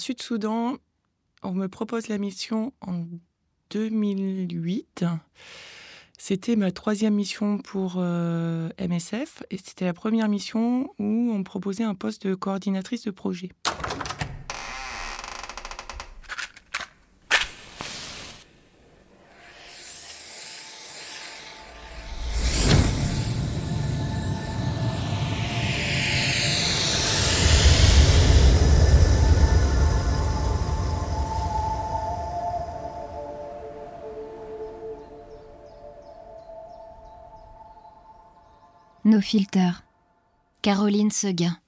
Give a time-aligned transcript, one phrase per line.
[0.00, 0.78] Sud-Soudan,
[1.42, 3.04] on me propose la mission en
[3.68, 5.04] 2008.
[6.16, 11.44] C'était ma troisième mission pour euh, MSF et c'était la première mission où on me
[11.44, 13.50] proposait un poste de coordinatrice de projet.
[39.10, 39.82] Nos filters.
[40.62, 41.58] Caroline Seguin.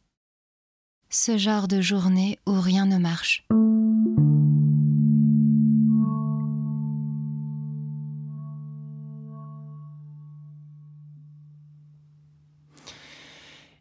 [1.11, 3.45] Ce genre de journée où rien ne marche.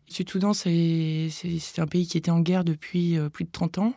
[0.07, 1.29] Sud-Soudan, c'est
[1.77, 3.93] un pays qui était en guerre depuis euh, plus de 30 ans.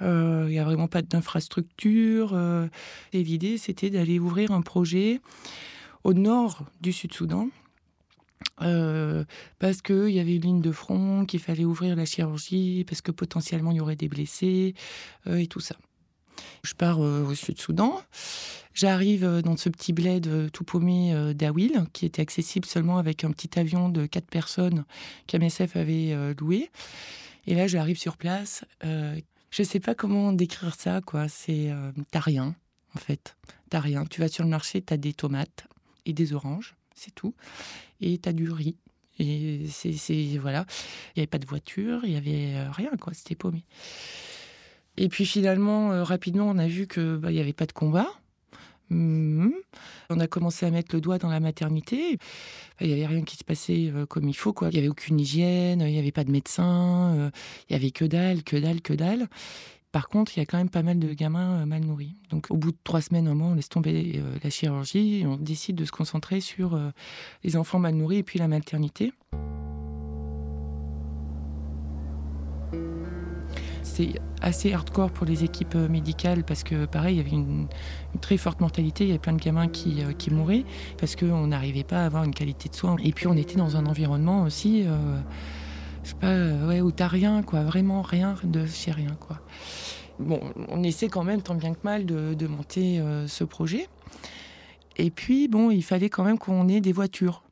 [0.00, 2.32] Euh, il n'y a vraiment pas d'infrastructure.
[2.32, 2.68] Euh,
[3.12, 5.20] et l'idée, c'était d'aller ouvrir un projet
[6.04, 7.50] au nord du Sud-Soudan,
[8.62, 9.24] euh,
[9.58, 13.10] parce qu'il y avait une ligne de front, qu'il fallait ouvrir la chirurgie, parce que
[13.10, 14.74] potentiellement il y aurait des blessés
[15.26, 15.76] euh, et tout ça.
[16.62, 18.00] Je pars euh, au Sud-Soudan.
[18.74, 23.58] J'arrive dans ce petit bled tout paumé d'Awil, qui était accessible seulement avec un petit
[23.58, 24.86] avion de quatre personnes
[25.26, 26.70] qu'MSF avait loué.
[27.46, 28.64] Et là, j'arrive sur place.
[28.82, 29.20] je
[29.58, 31.28] ne sais pas comment décrire ça, quoi.
[31.28, 31.70] C'est
[32.12, 32.56] t'as rien,
[32.94, 33.36] en fait.
[33.68, 34.06] T'as rien.
[34.06, 35.66] Tu vas sur le marché, t'as des tomates
[36.06, 37.34] et des oranges c'est tout.
[38.00, 38.76] Et tu as du riz.
[39.18, 40.64] Et c'est voilà,
[41.14, 43.64] il n'y avait pas de voiture, il n'y avait euh, rien quoi, c'était paumé.
[44.96, 47.72] Et puis finalement, euh, rapidement, on a vu que bah, il n'y avait pas de
[47.72, 48.08] combat.
[48.88, 49.52] Mhm.
[50.10, 52.18] On a commencé à mettre le doigt dans la maternité.
[52.80, 54.52] Il n'y avait rien qui se passait euh, comme il faut.
[54.52, 54.68] Quoi.
[54.68, 57.30] Il n'y avait aucune hygiène, il n'y avait pas de médecin,
[57.68, 59.28] il n'y avait que dalle, que dalle, que dalle.
[59.92, 62.16] Par contre, il y a quand même pas mal de gamins euh, mal nourris.
[62.30, 65.26] Donc, au bout de trois semaines, un mois, on laisse tomber euh, la chirurgie et
[65.26, 66.90] on décide de se concentrer sur euh,
[67.44, 69.12] les enfants mal nourris et puis la maternité.
[73.82, 77.68] C'est assez hardcore pour les équipes médicales parce que, pareil, il y avait une,
[78.22, 79.04] très forte mortalité.
[79.04, 80.64] Il y avait plein de gamins qui, qui mouraient
[80.96, 82.96] parce qu'on n'arrivait pas à avoir une qualité de soins.
[83.04, 84.86] Et puis, on était dans un environnement aussi
[86.02, 89.40] je sais pas, ouais, où t'as rien, quoi, vraiment rien de chez rien, quoi.
[90.18, 93.88] Bon, on essaie quand même, tant bien que mal, de, monter euh, ce projet.
[94.96, 97.42] Et puis, bon, il fallait quand même qu'on ait des voitures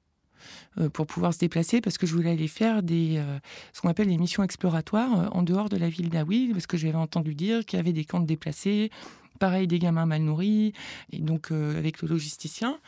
[0.78, 3.38] euh, pour pouvoir se déplacer, parce que je voulais aller faire des, euh,
[3.72, 6.94] ce qu'on appelle les missions exploratoires en dehors de la ville d'Aoui, parce que j'avais
[6.94, 8.90] entendu dire qu'il y avait des camps de déplacés,
[9.38, 10.72] pareil, des gamins mal nourris,
[11.12, 12.78] et donc avec le logisticien.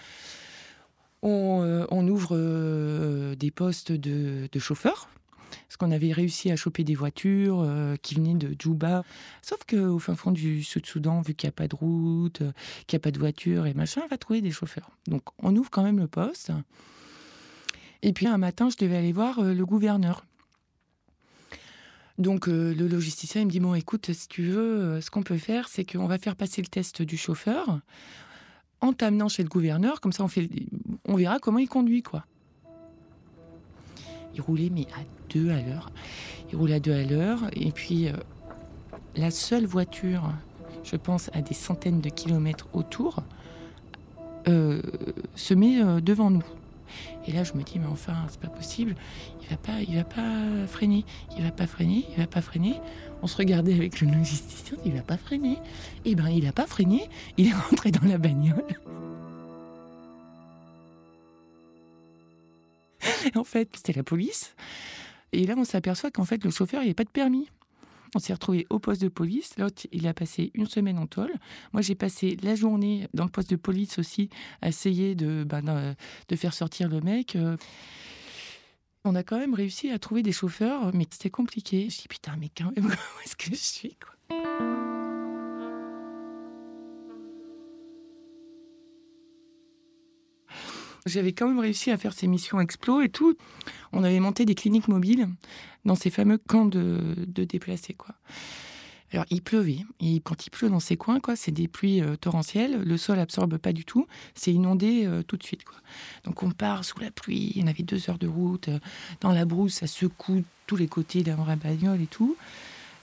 [1.24, 2.36] On, ouvre
[3.36, 5.08] des postes de chauffeurs
[5.66, 9.04] parce qu'on avait réussi à choper des voitures euh, qui venaient de Djouba.
[9.42, 12.52] Sauf qu'au fin fond du Sud-Soudan, vu qu'il n'y a pas de route, euh,
[12.86, 14.90] qu'il n'y a pas de voiture et machin, on va trouver des chauffeurs.
[15.06, 16.52] Donc on ouvre quand même le poste.
[18.02, 20.24] Et puis un matin, je devais aller voir euh, le gouverneur.
[22.18, 25.68] Donc le logisticien il me dit bon écoute si tu veux ce qu'on peut faire
[25.68, 27.80] c'est qu'on va faire passer le test du chauffeur
[28.82, 30.48] en t'amenant chez le gouverneur comme ça on fait
[31.06, 32.26] on verra comment il conduit quoi.
[34.34, 35.90] Il roulait mais à deux à l'heure.
[36.50, 37.40] Il roule à deux à l'heure.
[37.54, 38.12] Et puis, euh,
[39.16, 40.30] la seule voiture,
[40.84, 43.22] je pense, à des centaines de kilomètres autour,
[44.48, 44.82] euh,
[45.34, 46.44] se met euh, devant nous.
[47.26, 48.94] Et là, je me dis, mais enfin, c'est pas possible.
[49.42, 51.04] Il va pas, il va pas freiner.
[51.36, 52.04] Il va pas freiner.
[52.10, 52.74] Il va pas freiner.
[53.22, 54.76] On se regardait avec le logisticien.
[54.84, 55.58] Il va pas freiner.
[56.04, 57.08] Eh ben, il a pas freiné.
[57.38, 58.64] Il est rentré dans la bagnole.
[63.34, 64.54] En fait, c'était la police.
[65.32, 67.48] Et là, on s'aperçoit qu'en fait, le chauffeur, il n'y pas de permis.
[68.14, 69.54] On s'est retrouvé au poste de police.
[69.56, 71.32] L'autre, il a passé une semaine en tôle.
[71.72, 74.28] Moi, j'ai passé la journée dans le poste de police aussi
[74.60, 75.94] à essayer de, ben,
[76.28, 77.36] de faire sortir le mec.
[77.36, 77.56] Euh.
[79.04, 81.88] On a quand même réussi à trouver des chauffeurs, mais c'était compliqué.
[81.88, 84.91] Je dis putain, mais quand même, où est-ce que je suis quoi?
[91.04, 93.36] J'avais quand même réussi à faire ces missions explo et tout.
[93.92, 95.28] On avait monté des cliniques mobiles
[95.84, 98.14] dans ces fameux camps de, déplacés, quoi.
[99.12, 99.84] Alors, il pleuvait.
[100.00, 102.82] Et quand il pleut dans ces coins, quoi, c'est des pluies euh, torrentielles.
[102.82, 104.06] Le sol absorbe pas du tout.
[104.34, 105.76] C'est inondé euh, tout de suite, quoi.
[106.24, 107.60] Donc, on part sous la pluie.
[107.62, 108.68] On avait deux heures de route.
[108.68, 108.78] Euh,
[109.20, 112.38] dans la brousse, ça secoue tous les côtés d'un la bagnole et tout.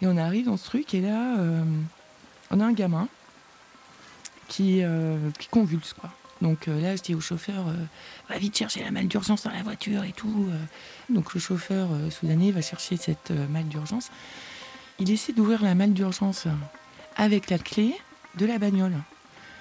[0.01, 0.95] Et on arrive dans ce truc.
[0.95, 1.35] Et là,
[2.49, 3.07] on a un gamin
[4.47, 4.81] qui,
[5.37, 6.09] qui convulse, quoi.
[6.41, 7.73] Donc euh, là, je dis au chauffeur, euh,
[8.29, 10.47] va vite chercher la malle d'urgence dans la voiture et tout.
[10.49, 11.13] Euh.
[11.13, 14.11] Donc le chauffeur soudanais va chercher cette malle d'urgence.
[14.99, 16.47] il essaie d'ouvrir la malle d'urgence
[17.15, 17.95] avec la clé
[18.37, 18.95] de la bagnole.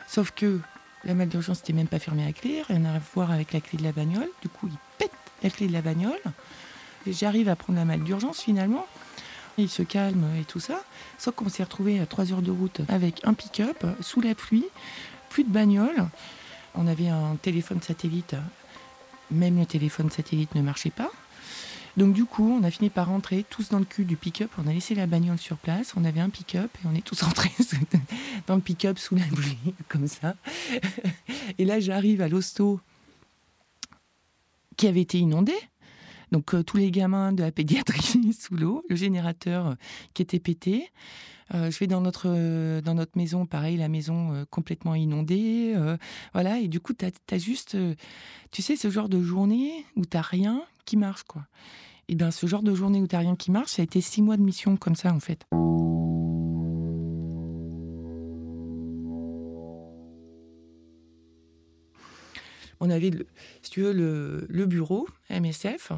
[0.07, 0.61] Sauf que
[1.05, 3.79] la malle d'urgence n'était même pas fermée à clé, rien à voir avec la clé
[3.79, 4.29] de la bagnole.
[4.43, 6.21] Du coup, il pète la clé de la bagnole.
[7.07, 8.87] J'arrive à prendre la malle d'urgence finalement.
[9.57, 10.83] Il se calme et tout ça.
[11.19, 14.67] Sauf qu'on s'est retrouvé à 3 heures de route avec un pick-up, sous la pluie,
[15.31, 16.07] plus de bagnole.
[16.75, 18.37] On avait un téléphone satellite.
[19.31, 21.11] Même le téléphone satellite ne marchait pas.
[21.97, 24.51] Donc du coup, on a fini par rentrer tous dans le cul du pick-up.
[24.57, 25.95] On a laissé la bagnole sur place.
[25.97, 27.51] On avait un pick-up et on est tous rentrés
[28.47, 30.37] dans le pick-up sous la pluie, comme ça.
[31.59, 32.81] Et là, j'arrive à l'hosto
[34.77, 35.55] qui avait été inondé.
[36.33, 39.75] Donc euh, tous les gamins de la pédiatrie sous l'eau, le générateur euh,
[40.15, 40.91] qui était pété.
[41.55, 42.29] Euh, je vais dans notre,
[42.83, 45.75] dans notre maison, pareil, la maison complètement inondée.
[46.35, 47.77] voilà, et du coup, tu as, juste,
[48.51, 51.47] tu sais, ce genre de journée où tu rien qui marche, quoi.
[52.09, 54.21] Et bien, ce genre de journée où tu rien qui marche, ça a été six
[54.21, 55.47] mois de mission comme ça, en fait.
[62.81, 63.11] On avait,
[63.63, 65.93] si tu veux, le, le bureau MSF,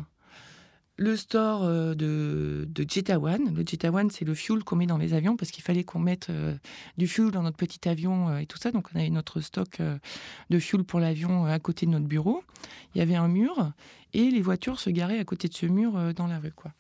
[1.01, 3.55] le store euh, de, de Jetta One.
[3.55, 5.99] Le Jetta One, c'est le fuel qu'on met dans les avions parce qu'il fallait qu'on
[5.99, 6.55] mette euh,
[6.99, 8.71] du fuel dans notre petit avion euh, et tout ça.
[8.71, 9.81] Donc, on avait notre stock
[10.51, 12.45] de fuel pour l'avion à côté de notre bureau.
[12.95, 13.73] Il y avait un mur
[14.13, 16.53] et les voitures se garaient à côté de ce mur dans la rue.
[16.53, 16.71] Quoi.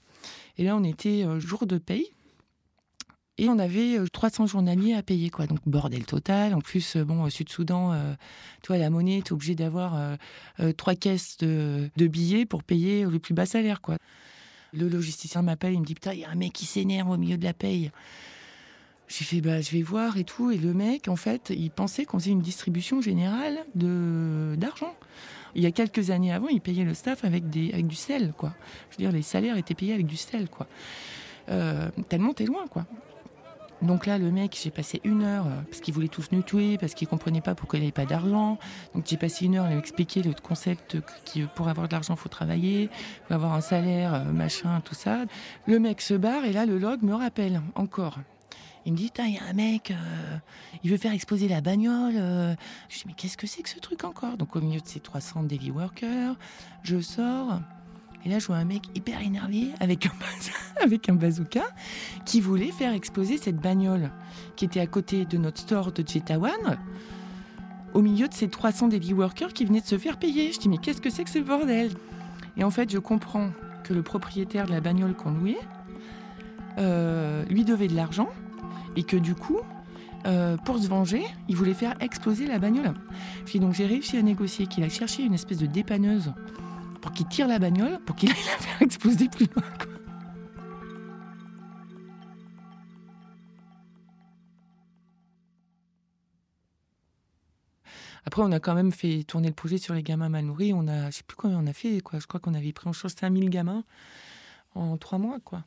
[0.58, 2.12] Et là, on était jour de paye.
[3.38, 5.46] Et on avait 300 journaliers à payer, quoi.
[5.46, 6.54] Donc bordel total.
[6.54, 7.94] En plus, bon, au Sud-Soudan,
[8.62, 9.98] tu vois, la monnaie, tu es obligé d'avoir
[10.76, 13.96] trois caisses de, de, billets pour payer le plus bas salaire, quoi.
[14.72, 17.16] Le logisticien m'appelle, il me dit Putain, il y a un mec qui s'énerve au
[17.16, 17.90] milieu de la paye.
[19.10, 20.52] J'ai fait bah, je vais voir et tout.
[20.52, 24.94] Et le mec, en fait, il pensait qu'on faisait une distribution générale de d'argent.
[25.56, 28.32] Il y a quelques années avant, il payait le staff avec, des, avec du sel,
[28.36, 28.54] quoi.
[28.90, 30.68] Je veux dire, les salaires étaient payés avec du sel, quoi.
[31.48, 32.86] Euh, tellement t'es loin, quoi.
[33.82, 36.76] Donc là, le mec, j'ai passé une heure euh, parce qu'il voulait tous nous tuer,
[36.78, 38.58] parce qu'il comprenait pas pourquoi il n'avait pas d'argent.
[38.94, 42.14] Donc j'ai passé une heure à lui expliquer le concept que pour avoir de l'argent,
[42.14, 42.90] faut travailler,
[43.26, 45.24] faut avoir un salaire, euh, machin, tout ça.
[45.66, 48.18] Le mec se barre et là, le log me rappelle encore.
[48.84, 50.36] Il me dit, il y a un mec, euh,
[50.82, 52.14] il veut faire exploser la bagnole.
[52.88, 54.36] Je dis, mais qu'est-ce que c'est que ce truc encore?
[54.36, 56.36] Donc au milieu de ces 300 daily workers,
[56.82, 57.60] je sors.
[58.24, 60.10] Et là, je vois un mec hyper énervé avec un,
[60.82, 61.64] avec un bazooka
[62.24, 64.10] qui voulait faire exploser cette bagnole
[64.56, 66.78] qui était à côté de notre store de Jetawan
[67.94, 70.52] au milieu de ces 300 daily workers qui venaient de se faire payer.
[70.52, 71.90] Je dis, mais qu'est-ce que c'est que ce bordel?
[72.56, 73.50] Et en fait, je comprends
[73.84, 75.58] que le propriétaire de la bagnole qu'on louait
[76.78, 78.28] euh, lui devait de l'argent
[78.96, 79.58] et que du coup,
[80.26, 82.94] euh, pour se venger, il voulait faire exploser la bagnole.
[83.46, 86.32] Dis, donc j'ai réussi à négocier qu'il a cherché une espèce de dépanneuse
[87.00, 89.64] pour qu'il tire la bagnole, pour qu'il aille la faire exploser plus loin.
[98.24, 100.72] Après, on a quand même fait tourner le projet sur les gamins mal nourris.
[100.72, 101.96] On a, je sais plus combien on a fait.
[101.96, 103.82] Je crois qu'on avait pris en charge 5000 gamins
[104.74, 105.64] en trois mois, quoi.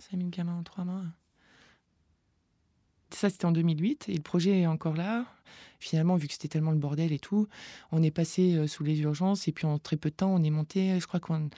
[0.00, 1.04] 5000 gamins en trois mois.
[3.20, 5.26] Ça, c'était en 2008 et le projet est encore là.
[5.78, 7.48] Finalement, vu que c'était tellement le bordel et tout,
[7.92, 10.42] on est passé euh, sous les urgences et puis en très peu de temps, on
[10.42, 10.98] est monté.
[10.98, 11.50] Je crois qu'on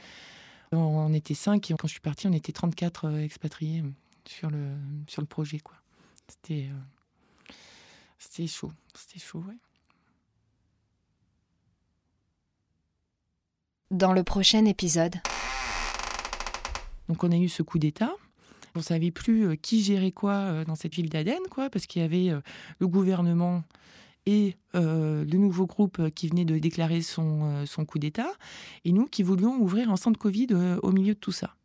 [0.73, 3.85] on était 5 et quand je suis partie, on était 34 euh, expatriés
[4.25, 4.71] sur le,
[5.07, 5.61] sur le projet.
[5.61, 5.77] quoi.
[6.27, 7.53] C'était euh,
[8.19, 8.73] c'était chaud.
[8.97, 9.55] C'était chaud, ouais.
[13.93, 15.15] Dans le prochain épisode.
[17.09, 18.17] Donc on a eu ce coup d'État
[18.75, 22.03] on savait plus euh, qui gérait quoi euh, dans cette ville d'Aden, quoi, parce qu'il
[22.03, 22.41] y avait euh,
[22.79, 23.65] le gouvernement
[24.25, 28.31] et le nouveau groupe qui venait de déclarer son, son coup d'État,
[28.85, 30.47] et nous qui voulions ouvrir un centre Covid
[30.81, 31.57] au milieu de tout ça.